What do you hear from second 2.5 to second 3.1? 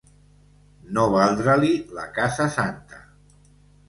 santa.